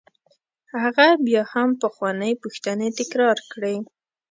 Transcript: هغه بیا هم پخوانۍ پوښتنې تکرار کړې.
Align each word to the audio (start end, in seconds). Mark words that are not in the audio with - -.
هغه 0.81 1.07
بیا 1.25 1.43
هم 1.53 1.69
پخوانۍ 1.81 2.33
پوښتنې 2.43 2.89
تکرار 2.99 3.37
کړې. 3.51 3.75